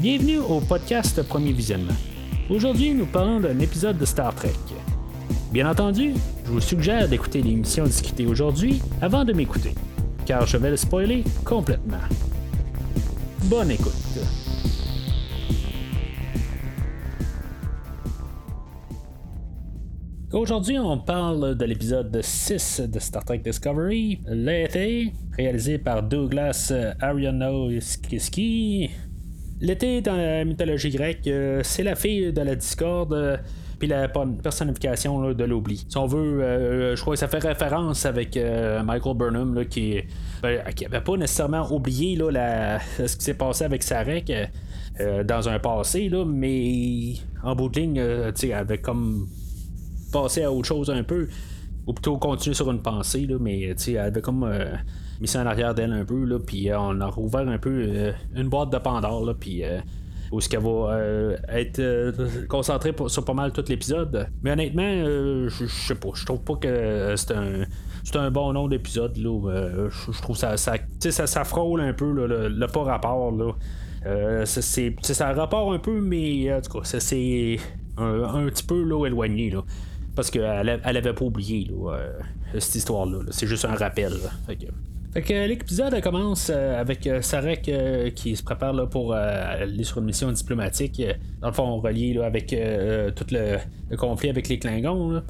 [0.00, 1.92] Bienvenue au podcast Premier Visionnement.
[2.48, 4.54] Aujourd'hui, nous parlons d'un épisode de Star Trek.
[5.52, 6.14] Bien entendu,
[6.46, 9.74] je vous suggère d'écouter l'émission discutée aujourd'hui avant de m'écouter,
[10.24, 11.98] car je vais le spoiler complètement.
[13.44, 13.92] Bonne écoute.
[20.32, 28.88] Aujourd'hui, on parle de l'épisode 6 de Star Trek Discovery, l'été, réalisé par Douglas Arianowski.
[29.60, 33.12] L'été dans la mythologie grecque, euh, c'est la fille de la discorde.
[33.12, 33.36] euh,
[33.80, 35.86] puis la personnification là, de l'oubli.
[35.88, 39.64] Si on veut, euh, je crois que ça fait référence avec euh, Michael Burnham là,
[39.64, 40.02] qui,
[40.42, 44.30] ben, qui avait pas nécessairement oublié là, ce qui s'est passé avec Sarek
[45.00, 49.26] euh, dans un passé, là, mais en bout de ligne, euh, elle avait comme
[50.12, 51.28] passer à autre chose un peu,
[51.86, 54.74] ou plutôt continuer sur une pensée, là, mais elle avait comme euh,
[55.20, 58.12] mis en arrière d'elle un peu, là, puis euh, on a rouvert un peu euh,
[58.34, 59.80] une boîte de Pandore, là, puis euh,
[60.32, 60.96] où ce qu'elle va
[61.48, 64.28] être concentrée sur pas mal tout l'épisode.
[64.42, 64.82] Mais honnêtement,
[65.48, 67.64] je sais pas, je trouve pas que c'est un.
[68.02, 69.88] C'est un bon nom d'épisode, là.
[69.90, 71.26] je trouve ça ça, ça.
[71.26, 74.46] ça frôle un peu là, le, le pas rapport, là.
[74.46, 77.58] C'est, ça rapport un peu, mais en tout cas, c'est
[77.98, 79.50] un, un petit peu là, éloigné.
[79.50, 79.62] Là,
[80.14, 81.98] parce qu'elle elle avait pas oublié là,
[82.60, 83.18] cette histoire-là.
[83.24, 83.30] là.
[83.32, 84.12] C'est juste un rappel.
[84.12, 84.30] là.
[85.12, 89.82] Fait que l'épisode commence euh, avec euh, Sarek euh, qui se prépare là, pour aller
[89.82, 91.02] sur une mission diplomatique.
[91.40, 92.48] dans le fond, relié là, avec
[93.16, 93.58] tout le,
[93.96, 95.22] conflit avec les Klingons.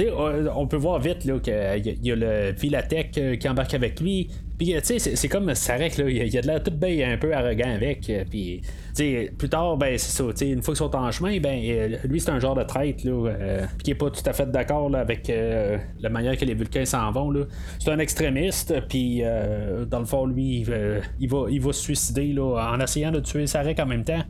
[0.00, 4.28] On peut voir vite qu'il y a- le Vilatech euh, qui embarque avec lui.
[4.58, 7.18] Puis, tu sais, c'est- comme Sarek, là, il y a- de l'air tout bien un
[7.18, 8.08] peu arrogant avec.
[8.08, 11.38] euh, Puis, tu sais, plus tard, ben, c'est ça, une fois qu'ils sont en chemin,
[11.40, 14.32] ben, euh, lui, c'est un genre de traître, là, euh, qui est pas tout à
[14.32, 17.44] fait d'accord avec euh, la manière que les Vulcains s'en vont, là.
[17.78, 21.82] C'est un extrémiste, puis, euh, dans le fond, lui, euh, il, va, il va se
[21.82, 24.22] suicider, là, en essayant de tuer Sarek en même temps.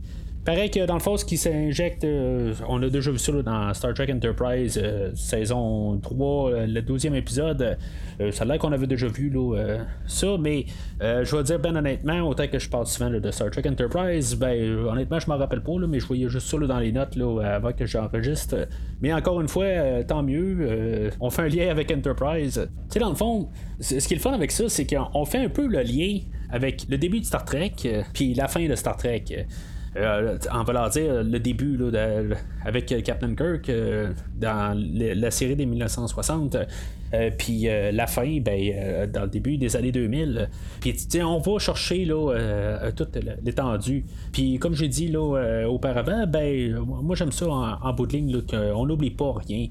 [0.47, 3.73] Pareil que dans le fond, ce qui s'injecte, euh, on a déjà vu ça dans
[3.73, 7.77] Star Trek Enterprise, euh, saison 3, euh, le 12e épisode.
[8.21, 9.29] Euh, ça a l'air qu'on avait déjà vu
[10.05, 10.65] ça, mais
[11.01, 14.85] je vais dire ben honnêtement, autant que je parle souvent de Star Trek Enterprise, ben
[14.87, 17.85] honnêtement, je m'en rappelle pas, mais je voyais juste ça dans les notes avant que
[17.85, 18.69] j'enregistre.
[19.01, 19.65] Mais encore une fois,
[20.07, 22.69] tant mieux, on fait un lien avec Enterprise.
[22.87, 23.49] Tu sais, dans le fond,
[23.81, 26.19] ce qui est le fun avec ça, c'est qu'on on fait un peu le lien
[26.49, 27.73] avec le début de Star Trek,
[28.13, 29.45] puis la fin de Star Trek.
[29.97, 32.21] Euh, on va dire le début là,
[32.65, 36.57] avec Captain Kirk euh, dans la série des 1960
[37.13, 40.49] euh, puis euh, la fin ben, euh, dans le début des années 2000
[40.81, 44.05] puis on va chercher là, toute l'étendue.
[44.31, 48.33] Puis comme j'ai dit là, auparavant ben moi j'aime ça en, en bout de ligne
[48.33, 49.67] là, qu'on n'oublie pas rien.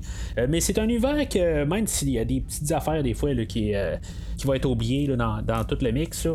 [0.49, 3.73] Mais c'est un univers que même s'il y a des petites affaires des fois qui,
[4.37, 6.27] qui vont être oubliées là, dans, dans tout le mix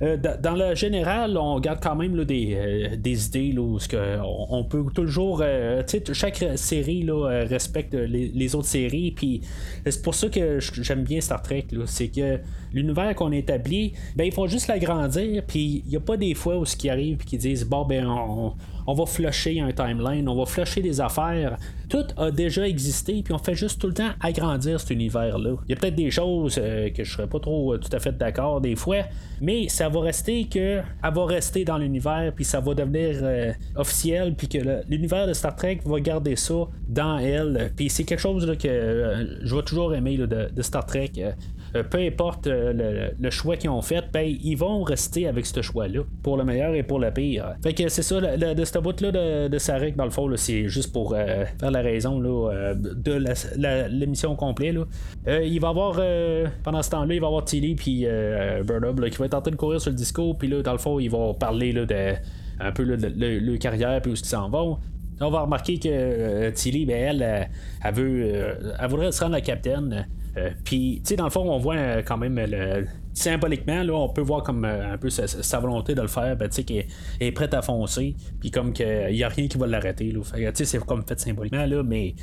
[0.00, 3.78] dans, le général on garde quand même des, des idées là, où
[4.22, 5.42] on, on peut toujours
[6.12, 9.42] chaque série là, respecte les, les autres séries puis
[9.84, 12.38] c'est pour ça que j'aime bien Star Trek c'est que
[12.72, 16.58] l'univers qu'on établit ben ils font juste l'agrandir puis il n'y a pas des fois
[16.58, 18.54] où ce qui arrive qui disent bon ben on,
[18.86, 21.56] on va flusher un timeline on va flusher des affaires.
[21.88, 25.56] Tout a déjà existé puis on fait juste tout le temps agrandir cet univers là
[25.66, 27.98] il y a peut-être des choses euh, que je serais pas trop euh, tout à
[27.98, 29.02] fait d'accord des fois
[29.40, 33.52] mais ça va rester que elle va rester dans l'univers puis ça va devenir euh,
[33.76, 37.72] officiel puis que l'univers de Star Trek va garder ça dans elle.
[37.76, 41.32] Puis c'est quelque chose que je vais toujours aimer là, de, de Star Trek Euh,
[41.76, 45.62] euh, peu importe euh, le, choix qu'ils ont fait, ben, ils vont rester avec ce
[45.62, 47.54] choix-là, pour le meilleur et pour le pire.
[47.62, 50.92] Fait que c'est ça, le- de ce bout-là de, Sarek, dans le fond, c'est juste
[50.92, 53.22] pour euh, faire la raison euh, de
[53.88, 54.76] l'émission complète.
[55.28, 58.98] Euh, il va avoir, euh, pendant ce temps-là, il va avoir Tilly puis euh, Burnham
[59.08, 61.34] qui va train de courir sur le disco, puis là, dans le fond, ils vont
[61.34, 62.14] parler de
[62.58, 64.78] un peu de le, le carrière, puis où ils s'en vont.
[65.20, 67.42] On va remarquer que euh, Tilly, ben, elle, euh,
[67.84, 70.06] elle, veut, euh, elle voudrait se rendre la capitaine.
[70.36, 73.92] Euh, Puis, tu sais, dans le fond, on voit euh, quand même le, symboliquement, là,
[73.94, 76.86] on peut voir comme euh, un peu sa, volonté de le faire, ben, tu sais,
[77.20, 80.12] elle est prête à foncer, puis comme qu'il n'y a rien qui va l'arrêter.
[80.12, 80.22] là.
[80.22, 82.14] Fait c'est comme fait symboliquement, là, mais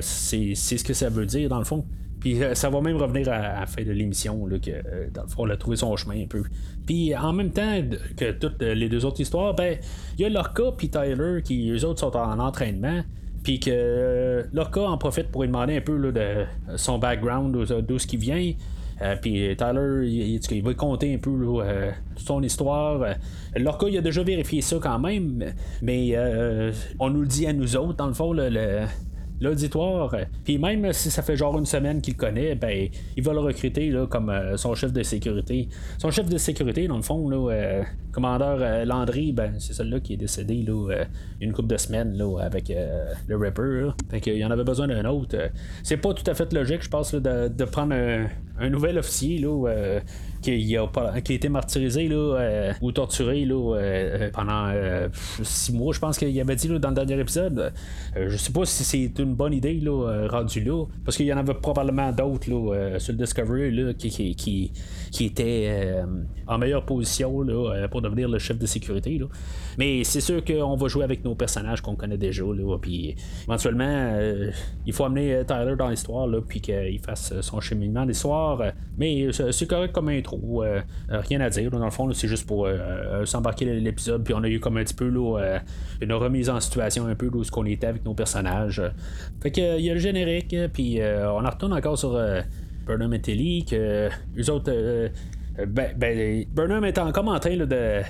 [0.00, 1.84] c'est c'est ce que ça veut dire, dans le fond.
[2.20, 5.52] Puis ça va même revenir à, la fin de l'émission, que dans le fond, elle
[5.52, 6.42] a trouvé son chemin un peu.
[6.86, 7.82] Puis en même temps
[8.16, 9.76] que toutes les deux autres histoires, ben,
[10.16, 13.02] il y a Lorca puis Tyler qui, eux autres, sont en entraînement.
[13.44, 17.54] Puis que euh, Lorca en profite pour lui demander un peu là, de son background,
[17.86, 18.52] d'où ce qui vient.
[19.02, 21.30] Euh, puis Tyler, il, il- va compter un peu
[21.60, 23.02] euh, son histoire?
[23.02, 23.12] Euh,
[23.56, 25.52] Lorca, il a déjà vérifié ça quand même,
[25.82, 26.16] mais
[26.98, 28.86] on nous le dit à nous autres, dans le fond, le-
[29.40, 30.14] l'auditoire.
[30.44, 33.90] Puis même si ça fait genre une semaine qu'il connaît, ben, il va le recruter
[33.90, 35.68] là, comme son chef de sécurité.
[35.98, 37.82] Son chef de sécurité, dans le fond, là,
[38.12, 41.04] commandeur Landry, ben, c'est celui-là qui est décédé là,
[41.40, 42.72] une couple de semaines là, avec
[43.26, 43.90] le Ripper.
[44.10, 45.36] Fait qu'il y en avait besoin d'un autre.
[45.82, 48.28] C'est pas tout à fait logique, je pense, de, de, prendre un,
[48.68, 50.00] nouvel officier là,
[50.44, 55.08] qui a, pas, qui a été martyrisé là, euh, ou torturé là, euh, pendant euh,
[55.42, 57.72] six mois, je pense qu'il avait dit dans le dernier épisode.
[58.14, 61.38] je sais pas si c'est une bonne idée là, rendu là, parce qu'il y en
[61.38, 62.44] avait probablement d'autres
[62.98, 66.02] sur le Discovery là, qui, qui, étaient
[66.46, 69.18] en meilleure position là, pour devenir le chef de sécurité.
[69.18, 69.26] Là.
[69.78, 72.44] Mais c'est sûr qu'on va jouer avec nos personnages qu'on connaît déjà.
[72.44, 72.76] Là,
[73.46, 74.18] éventuellement,
[74.84, 78.43] il faut amener Tyler dans l'histoire, puis qu'il fasse son cheminement d'histoire.
[78.96, 80.62] Mais c'est correct comme intro.
[80.62, 80.80] Euh,
[81.10, 81.70] euh, rien à dire.
[81.70, 84.24] dans le fond, c'est juste pour euh, s'embarquer l'épisode.
[84.24, 85.06] Puis on a eu comme un petit peu
[86.00, 88.82] une remise en situation un peu d'où ce qu'on était avec nos personnages.
[89.42, 92.18] Fait que il y a le générique, puis on en retourne encore sur
[92.86, 94.72] Burnham et Tilly, que les autres.
[95.66, 98.02] ben, ben, Burnham est encore en train de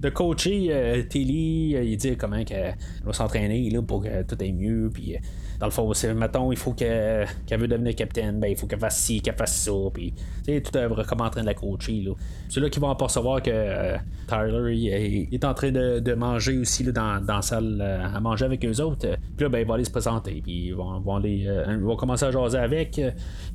[0.00, 5.16] de coacher Tilly, il dit comment qu'elle va s'entraîner pour que tout aille mieux, puis
[5.58, 8.78] dans le fond, c'est, mettons, il faut qu'elle, veut devenir capitaine, ben, il faut qu'elle
[8.78, 10.14] fasse ci, qu'elle fasse ça, puis,
[10.46, 12.12] tu tout œuvre comme en train de la coacher, là.
[12.48, 13.96] C'est là qu'ils vont percevoir que euh,
[14.28, 18.44] Tyler, est en train de, manger aussi, là, dans, dans la salle euh, à manger
[18.44, 19.08] avec eux autres.
[19.36, 22.26] Puis là, ben, il va aller se présenter, puis ils vont, vont, euh, vont commencer
[22.26, 23.00] à jaser avec.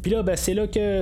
[0.01, 1.01] Puis là, ben, c'est là que.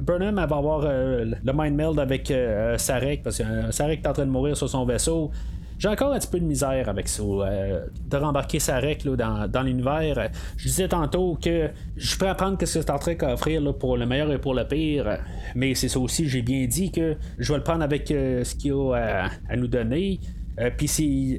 [0.00, 2.32] Burnham va avoir le mind meld avec
[2.76, 5.30] Sarek parce que Sarek est en train de mourir sur son vaisseau.
[5.78, 9.48] J'ai encore un petit peu de misère avec ça, euh, de rembarquer sa rec dans,
[9.48, 10.30] dans l'univers.
[10.56, 13.62] Je disais tantôt que je suis prêt à prendre ce que c'est en train d'offrir
[13.74, 15.18] pour le meilleur et pour le pire,
[15.54, 18.54] mais c'est ça aussi, j'ai bien dit que je vais le prendre avec euh, ce
[18.54, 20.20] qu'il a à, nous donner.
[20.60, 20.88] Euh, Puis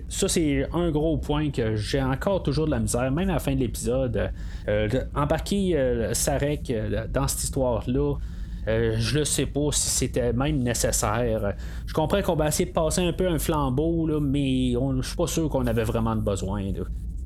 [0.10, 3.40] ça, c'est un gros point que j'ai encore toujours de la misère, même à la
[3.40, 4.32] fin de l'épisode.
[5.16, 6.74] embarquer Sarek
[7.14, 8.16] dans cette histoire-là,
[8.68, 11.54] euh, je ne sais pas si c'était même nécessaire.
[11.86, 15.16] Je comprends qu'on va essayer de passer un peu un flambeau, là, mais je suis
[15.16, 16.64] pas sûr qu'on avait vraiment de besoin.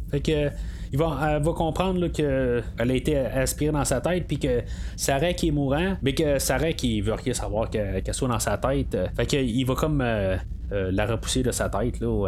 [0.09, 0.49] Fait que
[0.91, 4.61] il va, va comprendre qu'elle a été aspirée dans sa tête, puis que
[5.33, 8.97] qui est mourant, mais que Sarah qui veut rien savoir qu'elle soit dans sa tête.
[9.15, 10.37] Fait qu'il va comme euh,
[10.71, 11.99] euh, la repousser de sa tête.
[11.99, 12.27] Là,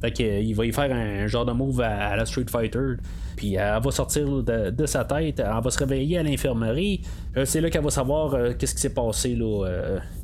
[0.00, 2.96] fait qu'il va y faire un, genre de move à la Street Fighter.
[3.38, 7.02] Puis euh, elle va sortir de, sa tête, elle va se réveiller à l'infirmerie.
[7.36, 9.36] Euh, c'est là qu'elle va savoir euh, qu'est-ce qui s'est passé.
[9.36, 9.64] Là,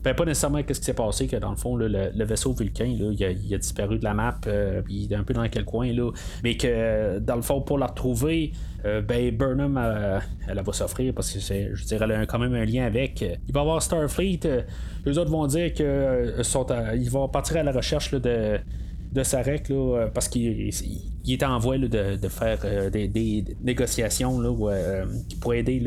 [0.02, 3.12] ben, pas nécessairement qu'est-ce qui s'est passé, que dans le fond, le, vaisseau Vulcain, là,
[3.12, 5.92] il, a, disparu de la map, puis il est un peu dans quel coin.
[5.92, 6.10] Là,
[6.42, 8.52] mais que dans le fond, pour la retrouver,
[8.84, 9.80] ben, Burnham,
[10.48, 13.22] elle, va s'offrir parce que je elle a quand même un lien avec.
[13.22, 14.40] Il va y avoir Starfleet.
[15.04, 18.10] les autres vont dire qu'ils vont partir à la recherche
[19.14, 20.70] de Sarek euh, parce qu'il
[21.26, 25.82] il est en voie de, faire euh, des, négociations là, euh, qui pourraient aider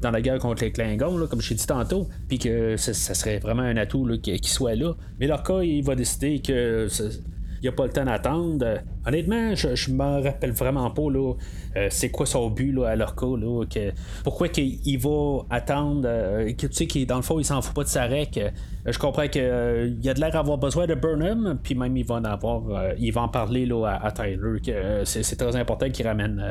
[0.00, 3.38] dans la guerre contre les Klingons, comme je t'ai dit tantôt, puis que ça, serait
[3.38, 4.92] vraiment un atout qu'il soit là.
[5.18, 8.80] Mais leur cas, il va décider que il n'y a pas le temps d'attendre.
[9.06, 11.34] Honnêtement, je, je me rappelle vraiment pas là,
[11.76, 13.36] euh, c'est quoi son but là, à leur cas.
[13.36, 13.92] Là, que,
[14.22, 17.74] pourquoi qu'il va attendre, euh, que, tu sais, qu'il, dans le fond, il s'en fout
[17.74, 18.38] pas de sa rec.
[18.38, 18.50] Euh,
[18.86, 22.16] je comprends qu'il y a de l'air d'avoir besoin de Burnham, puis même il va
[22.16, 22.62] en avoir,
[22.98, 26.42] il va en parler là, à, Tyler, que c'est, très important qu'il ramène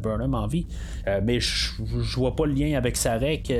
[0.00, 0.66] Burnham en vie.
[1.24, 1.72] mais je,
[2.16, 3.52] vois pas le lien avec sa rec.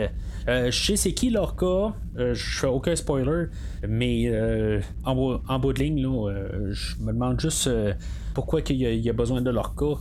[0.47, 3.47] je sais c'est qui leur cas, je fais aucun spoiler,
[3.89, 4.31] mais
[5.05, 6.01] en, en, bout de ligne,
[6.71, 7.69] je me demande juste
[8.35, 9.97] pourquoi il y, a besoin de leur cas.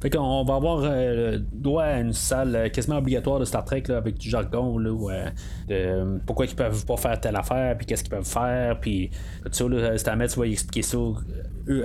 [0.00, 3.82] Fait qu'on va avoir euh, droit à une salle euh, quasiment obligatoire de Star Trek
[3.88, 5.30] là, avec du jargon là, euh,
[5.68, 9.10] de pourquoi ils peuvent pas faire telle affaire, puis qu'est-ce qu'ils peuvent faire, puis
[9.44, 10.98] tout ça, là, Stamets va expliquer ça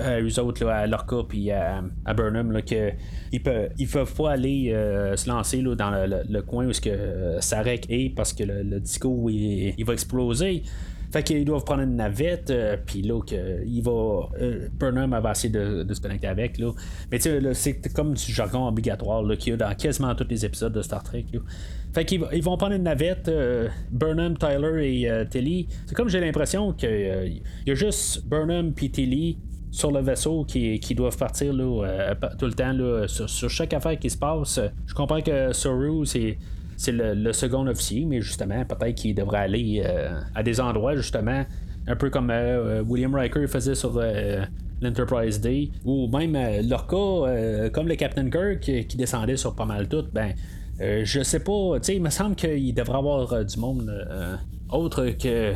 [0.02, 1.82] à eux autres, là, à Lorca puis à,
[2.16, 2.92] Burnham, là, que
[3.44, 4.70] peuvent, ils peuvent pas aller
[5.14, 9.28] se lancer là, dans le, coin où ce que Sarek est parce que le, disco
[9.28, 10.62] il va exploser.
[11.12, 13.20] Fait qu'ils doivent prendre une navette, euh, puis là,
[13.66, 14.28] il va.
[14.40, 16.58] Euh, Burnham va essayer de, se connecter avec.
[16.58, 16.72] Là.
[17.10, 20.44] Mais tu sais, c'est comme du jargon obligatoire qu'il y a dans quasiment tous les
[20.44, 21.26] épisodes de Star Trek.
[21.94, 25.68] Fait qu'ils ils vont prendre une navette, euh, Burnham, Tyler et Tilly.
[25.86, 29.38] C'est comme j'ai l'impression qu'il y a juste Burnham puis Tilly
[29.70, 33.98] sur le vaisseau qui, doivent partir là, tout le temps là, sur, sur, chaque affaire
[33.98, 34.58] qui se passe.
[34.86, 36.38] Je comprends que Soru, c'est
[36.76, 41.44] c'est le, second officier, mais justement, peut-être qu'il devrait aller euh, à des endroits, justement,
[41.86, 44.44] un peu comme euh, William Riker faisait sur euh,
[44.80, 46.36] l'Enterprise Day, ou même
[46.68, 50.34] leur cas, comme le Captain Kirk qui descendait sur pas mal tout, ben,
[50.78, 54.06] je sais pas, tu sais, il me semble qu'il devrait avoir du monde
[54.70, 55.54] autre que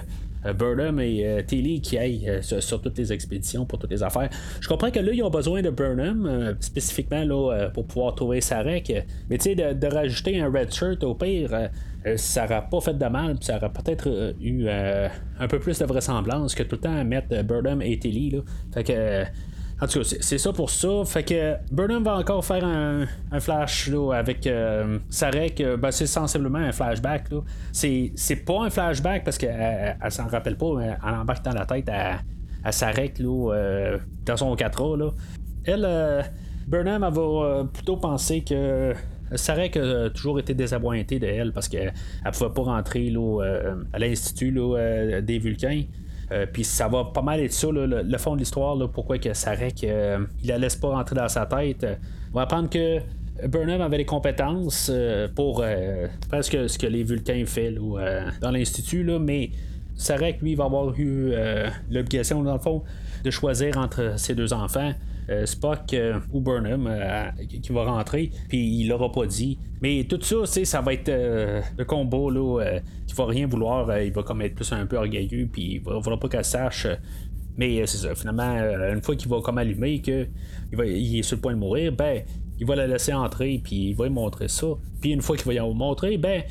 [0.59, 4.31] Burnham et Tilly qui aillent sur, toutes les expéditions pour toutes les affaires.
[4.61, 9.07] Je comprends que là, ils ont besoin de Burnham, spécifiquement là, pour pouvoir trouver Sarek.
[9.29, 11.51] Mais tu sais, de, rajouter un red shirt au pire.
[12.17, 16.55] ça n'aurait pas fait de mal, ça aurait peut-être eu un peu plus de vraisemblance
[16.55, 18.31] que tout le temps mettre Burnham et Tilly.
[18.31, 18.41] Là.
[18.73, 19.25] Fait que
[19.83, 20.89] en tout cas, c'est ça pour ça.
[21.07, 23.07] Fait que Burnham va encore faire un,
[23.41, 25.61] flash là, avec euh, Sarek.
[25.61, 27.29] Euh, ben, c'est sensiblement un flashback.
[27.73, 31.65] C'est, pas un flashback parce qu'elle elle, s'en rappelle pas, mais elle embarque dans la
[31.65, 32.19] tête à,
[32.63, 34.99] à Sarek là, euh, dans son 4A.
[34.99, 35.11] Là.
[35.65, 36.23] Elle, euh,
[36.67, 38.95] Burnham, elle va plutôt penser que.
[39.33, 41.95] Sarek a toujours été désappointé de elle parce qu'elle
[42.27, 43.41] ne pouvait pas rentrer là,
[43.93, 44.53] à l'Institut
[45.23, 45.85] des Vulcains.
[46.33, 49.83] Euh, puis ça va pas mal être ça, le, fond de l'histoire, pourquoi que Sarek
[49.83, 51.85] euh, il la laisse pas rentrer dans sa tête.
[52.33, 52.99] On va apprendre que
[53.49, 55.65] Burnham avait les compétences euh, pour
[56.29, 57.97] presque ce que les Vulcains font
[58.41, 59.51] dans l'Institut, mais
[59.97, 61.33] Sarek, lui, va avoir eu
[61.91, 62.83] l'obligation, dans le fond,
[63.25, 64.93] de choisir entre ses deux enfants.
[65.31, 69.59] Euh, Spock euh, ou Burnham euh, qui va rentrer, puis il l'aura pas dit.
[69.81, 73.99] Mais tout ça, ça va être le combo là, qui va rien vouloir.
[74.01, 76.87] il va comme être plus un peu orgueilleux, puis il va, pas qu'elle sache.
[77.57, 78.57] Mais c'est ça, finalement,
[78.93, 80.29] une fois qu'il va comme allumer, qu'il
[80.73, 82.23] il est sur le point de mourir, ben,
[82.59, 84.67] il va la laisser entrer, puis il va lui montrer ça.
[85.01, 86.43] Puis une fois qu'il va y montrer, ben,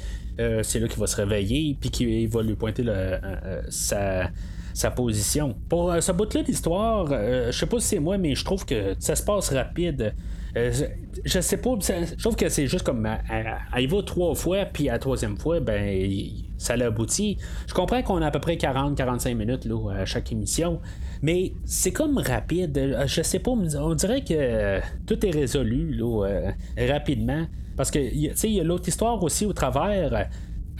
[0.64, 3.20] c'est là qu'il va se réveiller, puis qu'il va lui pointer le,
[3.70, 4.30] sa
[4.74, 5.56] sa position.
[5.68, 8.66] Pour euh, ce bout-là d'histoire, euh, je sais pas si c'est moi, mais je trouve
[8.66, 10.14] que ça se passe rapide.
[10.58, 10.72] Euh,
[11.26, 14.94] je sais pas, je trouve que c'est juste comme elle, va trois fois, puis à
[14.94, 17.38] la troisième fois, ben ça l'aboutit.
[17.68, 20.80] Je comprends qu'on a à peu près 40-45 minutes là, à chaque émission,
[21.22, 22.98] mais c'est comme rapide.
[23.06, 26.52] Je sais pas, on dirait que tout est résolu là,
[26.88, 27.46] rapidement.
[27.78, 30.30] Parce que il y a l'autre histoire aussi au travers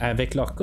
[0.00, 0.54] avec leur.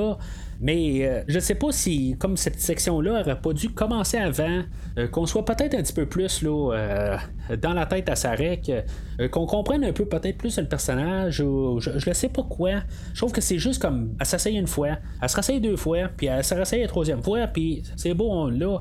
[0.59, 4.63] Mais euh, je sais pas si, comme cette section-là aurait pas dû commencer avant,
[4.97, 7.17] euh, qu'on soit peut-être un petit peu plus là, euh,
[7.61, 8.71] dans la tête à Sarek,
[9.31, 12.81] qu'on comprenne un peu peut-être plus le personnage, ou je, ne sais pas quoi.
[13.13, 16.09] Je trouve que c'est juste comme, elle s'essaye une fois, elle se rasseille deux fois,
[16.15, 18.79] puis elle se rasseille la troisième fois, puis c'est bon, là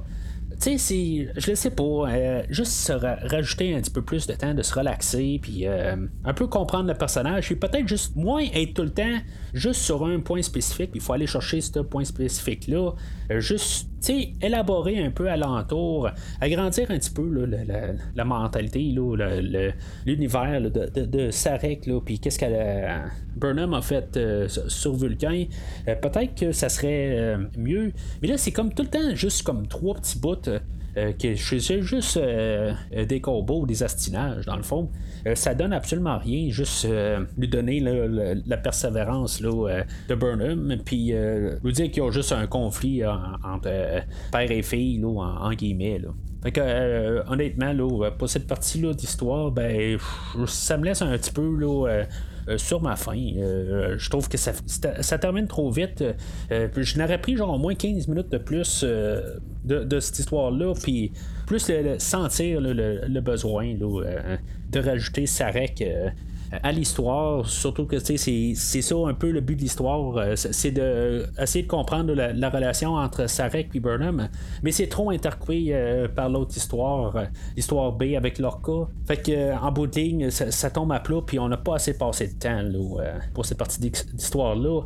[0.60, 4.34] tu sais, je le sais pas, euh, juste se rajouter un petit peu plus de
[4.34, 8.42] temps de se relaxer, puis euh, un peu comprendre le personnage, puis peut-être juste moins
[8.54, 9.18] être tout le temps
[9.52, 12.92] juste sur un point spécifique, il faut aller chercher ce point spécifique-là,
[13.30, 13.88] euh, juste
[14.40, 16.10] élaborer un peu alentour,
[16.40, 17.46] agrandir un petit peu
[18.14, 18.94] la, mentalité,
[20.04, 22.46] l'univers de, Sarek, puis qu'est-ce que
[23.36, 25.46] Burnham a fait sur Vulcain.
[25.84, 29.94] Peut-être que ça serait mieux, mais là, c'est comme tout le temps juste comme trois
[29.96, 30.50] petits bouts
[30.96, 32.72] euh, que c'est juste euh,
[33.06, 34.90] des combos des astinages, dans le fond.
[35.26, 36.86] Euh, ça donne absolument rien, juste
[37.36, 41.12] lui donner la persévérance de Burnham, puis
[41.62, 46.00] lui dire qu'ils ont juste un conflit entre père et fille, en, guillemets.
[46.42, 49.98] Fait que, honnêtement, là, pour cette partie-là d'histoire, ben,
[50.46, 52.04] ça me laisse un petit peu là, euh,
[52.56, 53.16] sur ma fin.
[53.16, 54.52] Euh, je trouve que ça,
[55.00, 56.04] ça, termine trop vite.
[56.50, 61.12] Euh, je n'aurais pris genre au moins 15 minutes de plus de, cette histoire-là, puis
[61.46, 65.84] plus sentir le, besoin de rajouter Sarek
[66.52, 70.70] à l'histoire, surtout que c'est, c'est ça un peu le but de l'histoire, euh, c'est
[70.70, 74.28] de essayer de comprendre la, relation entre Sarek et Burnham,
[74.62, 77.24] mais c'est trop intercoupé euh, par l'autre histoire, euh,
[77.56, 78.88] l'histoire B avec Lorca.
[79.06, 81.98] Fait que en bout de ligne, ça, tombe à plat, puis on n'a pas assez
[81.98, 82.62] passé de temps
[83.34, 84.82] pour cette partie d'histoire-là.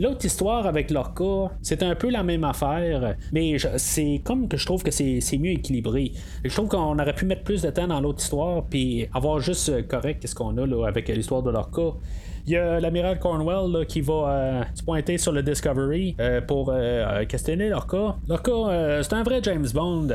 [0.00, 4.64] L'autre histoire avec Lorca, c'est un peu la même affaire, mais c'est comme que je
[4.64, 6.12] trouve que c'est mieux équilibré.
[6.44, 9.70] Je trouve qu'on aurait pu mettre plus de temps dans l'autre histoire, puis avoir juste
[9.70, 11.96] euh, correct ce qu'on a là, avec l'histoire de Lorca.
[12.46, 16.72] Il y a l'amiral Cornwell qui va euh, se pointer sur le Discovery euh, pour
[17.28, 18.18] questionner Lorca.
[18.28, 20.10] Lorca, c'est un vrai James Bond.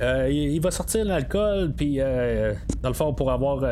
[0.00, 3.64] il, va sortir l'alcool, puis dans le fond, pour avoir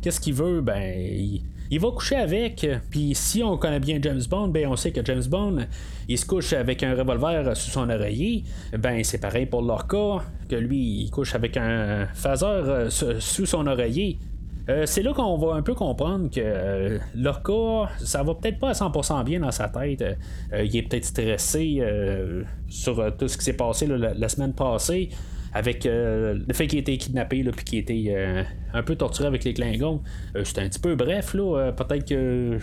[0.00, 1.40] qu'est-ce qu'il veut, ben,
[1.70, 5.04] il va coucher avec, puis si on connaît bien James Bond, ben on sait que
[5.04, 5.66] James Bond,
[6.08, 8.44] il se couche avec un revolver sous son oreiller.
[8.78, 13.66] Ben c'est pareil pour Lorca, que lui, il couche avec un phaser euh, sous son
[13.66, 14.18] oreiller.
[14.68, 18.70] Euh, c'est là qu'on va un peu comprendre que euh, Lorca, ça va peut-être pas
[18.70, 20.02] à 100% bien dans sa tête.
[20.52, 21.82] il est peut-être stressé
[22.68, 25.10] sur tout ce qui s'est passé la, semaine passée
[25.54, 28.42] avec euh, le fait qu'il ait été kidnappé puis qu'il ait été euh,
[28.74, 30.02] un peu torturé avec les Klingons.
[30.34, 31.72] Euh, c'était un petit peu bref, là.
[31.72, 32.58] peut-être que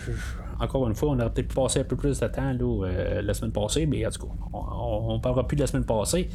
[0.60, 3.34] encore une fois, on aurait peut-être pu passer un peu plus de temps là, la
[3.34, 6.28] semaine passée, mais en tout cas, on, ne parlera plus de la semaine passée.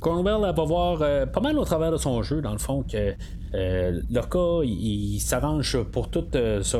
[0.00, 0.98] Cornwell va voir
[1.30, 3.14] pas mal au travers de son jeu, dans le fond, que
[3.52, 6.76] le cas, il, s'arrange pour tout se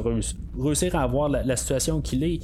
[0.58, 2.40] réussir à avoir la, situation qu'il est.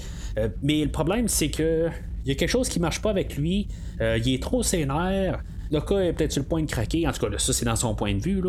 [0.63, 1.89] mais le problème, c'est que
[2.25, 3.69] il y a quelque chose qui marche pas avec lui.
[4.01, 5.43] il est trop sénère.
[5.75, 7.09] Le cas est peut-être sur le point de craquer.
[7.09, 8.41] En tout cas, ça, c'est dans son point de vue.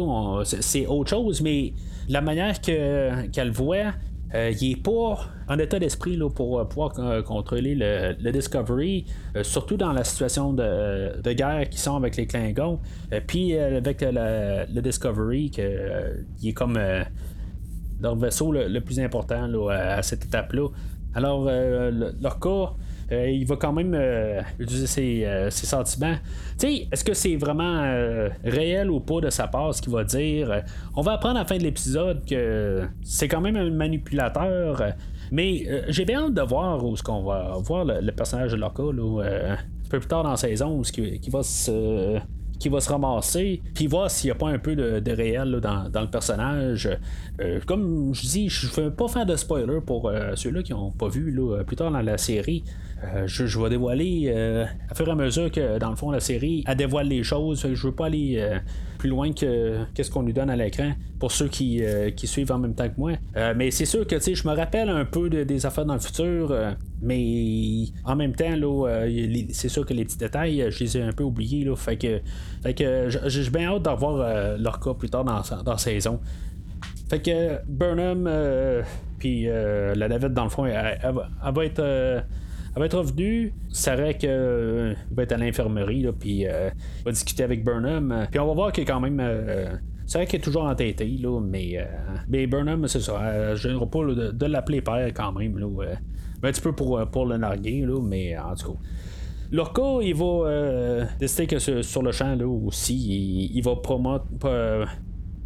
[0.43, 1.73] C'est autre chose, mais
[2.07, 3.93] la manière qu'elle voit,
[4.35, 5.17] euh, il n'est pas
[5.47, 9.05] en état d'esprit pour euh, pouvoir euh, contrôler le, Discovery,
[9.41, 12.79] surtout dans la situation de, guerre qui sont avec les Klingons.
[13.25, 16.79] Puis avec le, Discovery, qui est comme
[18.01, 20.67] leur vaisseau le, plus important à cette étape-là.
[21.15, 22.37] Alors, leur
[23.11, 26.15] euh, il va quand même euh, utiliser euh, ses, sentiments.
[26.61, 27.81] Est-ce que c'est vraiment
[28.43, 30.63] réel ou pas de sa part ce qu'il va dire?
[30.95, 34.81] On va apprendre à la fin de l'épisode que c'est quand même un manipulateur.
[35.31, 38.83] Mais j'ai bien hâte de voir où ce qu'on va voir le, personnage de Lorca
[38.83, 42.19] un peu plus tard dans la saison, qui, qui va se
[42.57, 46.01] qui va se ramasser, puis voir s'il n'y a pas un peu de, réel dans,
[46.01, 46.89] le personnage.
[47.65, 51.09] comme je dis, je ne fais pas faire de spoiler pour ceux-là qui n'ont pas
[51.09, 52.63] vu plus tard dans la série.
[53.13, 56.19] Euh, je, vais dévoiler euh, à fur et à mesure que, dans le fond, la
[56.19, 57.67] série elle dévoile les choses.
[57.73, 58.57] Je veux pas aller euh,
[58.97, 61.81] plus loin que qu'est-ce qu'on nous donne à l'écran pour ceux qui,
[62.23, 63.13] suivent en même temps que moi.
[63.55, 66.55] mais c'est sûr que je me rappelle un peu des affaires dans le futur,
[67.01, 68.53] mais en même temps,
[69.51, 71.63] c'est sûr que les petits détails, je les ai un peu oubliés.
[71.63, 72.19] Là, fait que,
[72.63, 76.19] fait que j'ai bien hâte d'avoir leur cas plus tard dans, dans la saison.
[77.09, 78.29] Fait que Burnham,
[79.19, 80.99] puis la navette, dans le fond, elle
[81.53, 82.23] va être
[82.75, 83.53] elle va être revenue.
[83.69, 86.69] Sarek euh, va être à l'infirmerie, puis euh,
[87.05, 88.27] va discuter avec Burnham.
[88.29, 89.19] Puis on va voir qu'il est quand même.
[89.21, 91.77] Euh, c'est vrai qu'il est toujours entêté, là, mais,
[92.27, 93.55] mais Burnham, c'est ça.
[93.55, 95.57] je ne pas de, l'appeler père quand même.
[95.57, 95.67] Là,
[96.43, 98.79] un petit peu pour, le narguer, là, mais en tout cas.
[99.51, 104.25] Lorca, il va décider que sur, le champ là, aussi, il, va promouvoir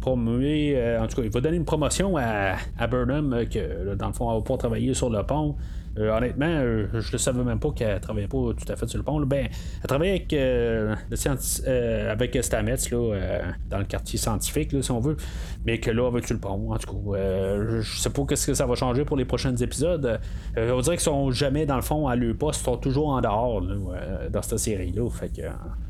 [0.02, 4.28] en tout cas, il va donner une promotion à, à Burnham que dans le fond,
[4.30, 5.56] elle va pouvoir travailler sur le pont.
[6.00, 8.98] Euh, honnêtement, euh, je ne savais même pas qu'elle travaillait pas tout à fait sur
[8.98, 9.20] le pont.
[9.20, 9.48] Ben,
[9.82, 10.94] elle travaillait avec, euh,
[12.10, 15.16] avec Stamets là, dans le quartier scientifique, si on veut,
[15.66, 16.72] mais que là, avec sur le pont.
[16.72, 20.20] En tout cas, je sais pas ce que ça va changer pour les prochains épisodes.
[20.56, 23.20] on dirait qu'ils sont jamais, dans le fond, à leur poste, ils sont toujours en
[23.20, 23.62] dehors
[24.30, 25.08] dans cette série-là.
[25.10, 25.42] Fait que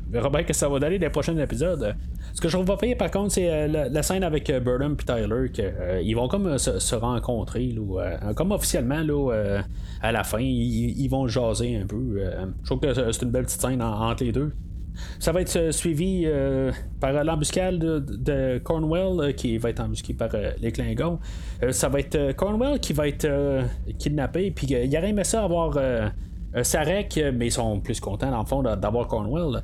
[0.09, 1.95] verra bien que ça va donner les prochains épisodes.
[2.33, 6.15] Ce que je pas payer par contre, c'est la, scène avec Burnham et Tyler, qu'ils
[6.15, 7.73] vont comme se, rencontrer,
[8.35, 9.61] comme officiellement là,
[10.01, 12.15] à la fin, ils, vont jaser un peu.
[12.17, 14.51] Euh, je trouve que c'est une belle petite scène entre les deux.
[15.19, 20.29] Ça va être euh, suivi euh, par l'embuscade de, Cornwell qui va être embusqué par
[20.59, 21.19] les Klingons.
[21.69, 23.27] ça va être Cornwell qui va être
[23.99, 24.51] kidnappé.
[24.51, 25.79] Puis il aurait aimé ça avoir
[26.63, 29.61] Sarek, mais ils sont plus contents dans le fond d'avoir Cornwell.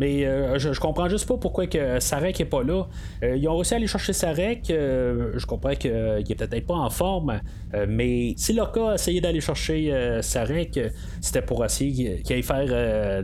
[0.00, 2.86] Mais euh, je, je, comprends juste pas pourquoi que Sarek est pas là.
[3.22, 4.70] Euh, ils ont réussi à aller chercher Sarek.
[4.70, 7.38] Euh, je comprends qu'il est peut-être pas en forme.
[7.86, 10.80] mais si cas a essayé d'aller chercher Sarek,
[11.20, 13.22] c'était pour essayer qu'il aille faire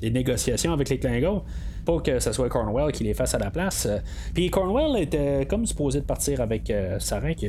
[0.00, 1.42] les négociations avec les Klingons
[1.84, 3.86] pas que ce soit Cornwell qui les fasse à la place.
[4.34, 7.46] Puis Cornwell était comme supposé de partir avec Sarek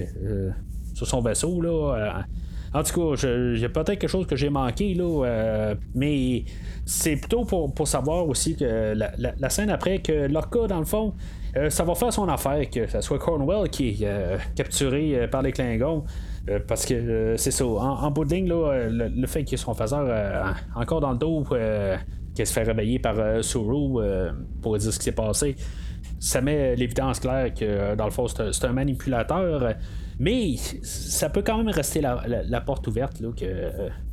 [0.93, 2.25] sur son vaisseau là.
[2.73, 6.43] En tout cas, il y a peut-être quelque chose que j'ai manqué, là, mais
[6.85, 11.13] c'est plutôt pour, savoir aussi que la, scène après, que Lorca, dans le fond,
[11.57, 15.27] euh, ça va faire son affaire, que ce soit Cornwell qui est euh, capturé euh,
[15.27, 16.03] par les Klingons.
[16.67, 21.11] parce que c'est ça, en, bout de ligne, le, fait qu'ils sont faiseurs encore dans
[21.11, 21.43] le dos,
[22.33, 24.01] qu'il se fait réveiller par Suru
[24.61, 25.55] pour dire ce qui s'est passé,
[26.19, 29.73] ça met l'évidence claire que dans le fond, c'est un, manipulateur.
[30.19, 33.45] Mais ça peut quand même rester la, porte ouverte, là, que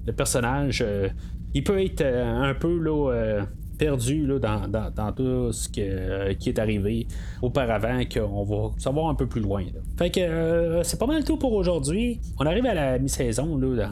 [0.07, 0.85] le personnage
[1.55, 3.43] il peut être euh, un peu là, euh,
[3.79, 7.07] perdu là, dans, tout ce euh, qui est arrivé
[7.40, 9.64] auparavant, qu'on va savoir un peu plus loin.
[9.97, 12.21] Fait que c'est pas mal tout pour aujourd'hui.
[12.38, 13.88] On arrive à la mi-saison dans,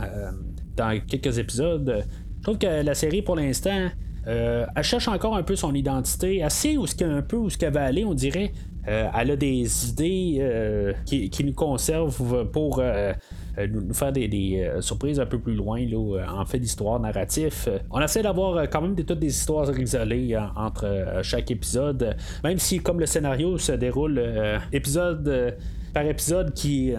[0.76, 2.04] dans, quelques épisodes.
[2.38, 3.88] Je trouve que la série pour l'instant.
[4.26, 6.84] elle cherche encore un peu son identité, assez où
[7.28, 8.52] peu où ce qu'elle va aller, on dirait.
[8.84, 12.80] Elle a des idées qui, qui, nous conservent pour
[13.58, 16.98] euh, nous, faire des, euh, surprises un peu plus loin là, euh, en fait d'histoire
[16.98, 17.68] narratif.
[17.90, 22.78] on essaie d'avoir quand même des, toutes des histoires isolées entre chaque épisode, même si
[22.78, 24.22] comme le scénario se déroule
[24.72, 25.56] épisode
[25.92, 26.94] par épisode qui,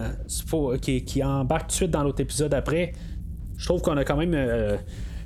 [1.24, 2.92] embarque tout de suite dans l'autre épisode après,
[3.56, 4.78] je trouve qu'on a quand même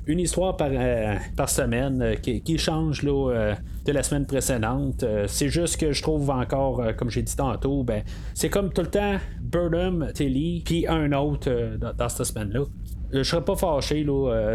[0.09, 5.05] une histoire par, euh, semaine euh, qui, change là, euh, de la semaine précédente.
[5.27, 8.01] c'est juste que je trouve encore, comme j'ai dit tantôt, ben,
[8.33, 9.17] c'est comme tout le temps
[9.49, 12.65] Burnham, Tilly, puis un autre dans, cette semaine-là.
[13.11, 14.05] je serais pas fâché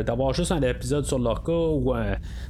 [0.06, 1.92] d'avoir juste un épisode sur Lorca ou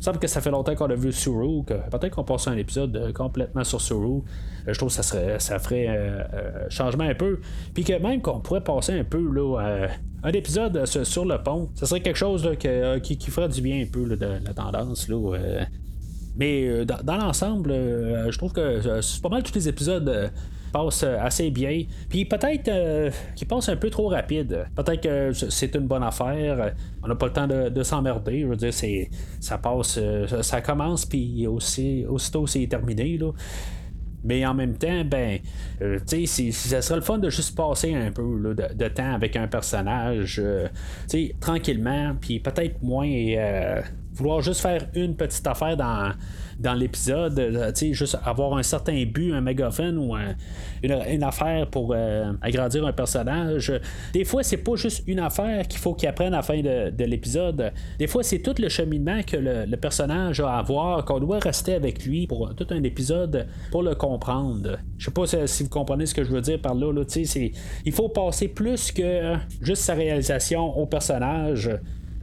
[0.00, 3.12] semble que ça fait longtemps qu'on a vu Suru, que peut-être qu'on passe un épisode
[3.14, 4.22] complètement sur Suru.
[4.66, 5.88] je trouve que ça serait ça ferait
[6.68, 7.40] changement un peu.
[7.72, 9.88] Puis que même qu'on pourrait passer un peu là,
[10.22, 12.50] un épisode sur le pont, ça serait quelque chose
[13.02, 15.08] qui, qui, ferait du bien un peu de la tendance.
[15.08, 15.38] Là,
[16.36, 20.30] mais dans, l'ensemble, je trouve que c'est pas mal tous les épisodes
[20.74, 21.84] passe euh, assez bien.
[22.08, 24.66] Puis peut-être euh, qu'il passe un peu trop rapide.
[24.74, 26.74] Peut-être que c'est une bonne affaire.
[27.02, 28.40] On n'a pas le temps de, s'emmerder.
[28.40, 29.08] Je veux dire, c'est,
[29.40, 33.16] ça passe, euh, ça commence, puis aussi, aussitôt c'est terminé.
[33.16, 33.30] Là.
[34.24, 35.38] Mais en même temps, ben,
[36.08, 39.46] tu sais, ça serait le fun de juste passer un peu de, temps avec un
[39.46, 40.70] personnage, tu
[41.06, 43.06] sais, tranquillement, puis peut-être moins
[44.14, 46.12] vouloir juste faire une petite affaire dans,
[46.58, 50.14] dans l'épisode, euh, juste avoir un certain but, un mégaphone ou
[50.82, 53.72] une, affaire pour euh, agrandir un personnage.
[54.12, 57.04] Des fois, c'est pas juste une affaire qu'il faut qu'il apprenne à la fin de,
[57.04, 57.72] l'épisode.
[57.98, 61.74] Des fois, c'est tout le cheminement que le, personnage a à avoir, qu'on doit rester
[61.74, 64.78] avec lui pour tout un épisode pour le comprendre.
[64.98, 66.92] Je sais pas si vous comprenez ce que je veux dire par là.
[66.92, 67.02] là
[67.84, 71.70] il faut passer plus que juste sa réalisation au personnage.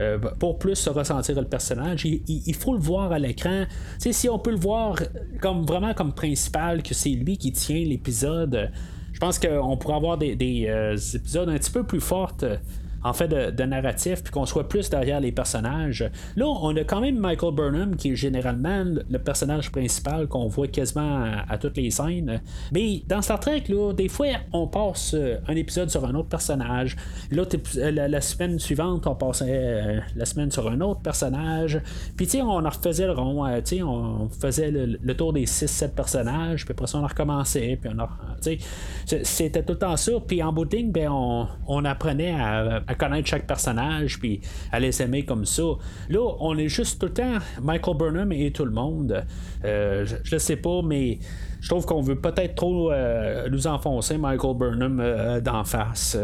[0.01, 2.05] Euh, pour plus ressentir le personnage.
[2.05, 3.65] Il, faut le voir à l'écran.
[3.99, 4.95] si on peut le voir
[5.41, 8.71] comme vraiment comme principal, que c'est lui qui tient l'épisode,
[9.13, 12.45] je pense qu'on pourrait avoir des, euh, épisodes un petit peu plus fortes
[13.03, 16.09] en fait de, narratif, puis qu'on soit plus derrière les personnages.
[16.35, 20.67] Là, on a quand même Michael Burnham, qui est généralement le personnage principal qu'on voit
[20.67, 22.41] quasiment à, toutes les scènes.
[22.71, 26.29] Mais dans Star Trek, là, des fois, on passe euh, un épisode sur un autre
[26.29, 26.95] personnage.
[27.31, 31.81] L'autre, euh, la, semaine suivante, on passait euh, la semaine sur un autre personnage.
[32.17, 33.45] Puis, tu sais, on en refaisait le rond.
[33.63, 37.91] tu sais, on faisait le, tour des 6-7 personnages, puis après ça, on recommençait, puis
[37.91, 38.01] on
[39.23, 40.13] c'était tout le temps ça.
[40.25, 45.23] Puis en bout ben, on, on apprenait à connaître chaque personnage, puis à les aimer
[45.23, 45.63] comme ça.
[46.09, 49.25] Là, on est juste tout le temps Michael Burnham et tout le monde.
[49.63, 51.19] Euh, je, ne sais pas, mais
[51.59, 56.17] je trouve qu'on veut peut-être trop euh, nous enfoncer Michael Burnham euh, d'en face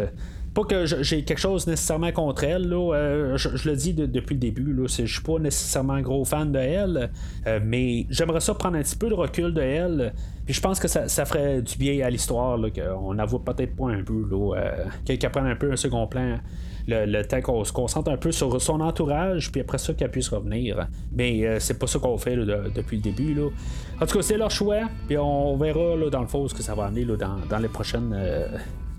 [0.58, 2.63] pas que j'ai quelque chose nécessairement contre elle.
[2.63, 4.74] je, le dis depuis le début.
[4.74, 7.12] Là, je suis pas nécessairement un gros fan de elle.
[7.63, 10.13] mais j'aimerais ça prendre un petit peu de recul de elle.
[10.46, 12.58] Puis je pense que ça, ferait du bien à l'histoire.
[12.74, 14.26] qu'on n'avoue peut-être pas un peu.
[15.06, 16.38] qu'elle prenne un peu un second plan
[16.88, 20.30] le, temps qu'on se concentre un peu sur son entourage, puis après ça, qu'elle puisse
[20.30, 20.88] revenir.
[21.12, 23.34] Mais euh, c'est pas ça qu'on fait depuis le début.
[23.34, 23.50] Là.
[24.02, 26.76] En tout cas, c'est leur choix, puis on verra dans le fond ce que ça
[26.76, 28.48] va amener dans, les prochains euh,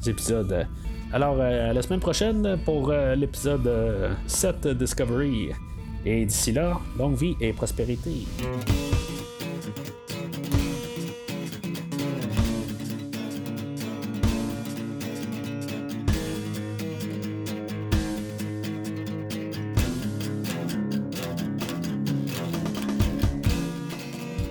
[0.06, 0.66] épisodes.
[1.12, 3.70] Alors, euh, la semaine prochaine pour l'épisode
[4.26, 5.50] 7 Discovery.
[6.04, 8.26] Et d'ici là, longue vie et prospérité.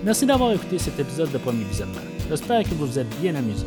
[0.04, 2.00] Merci d'avoir écouté cet épisode de Premier Visionnement.
[2.30, 3.66] J'espère que vous vous êtes bien amusé.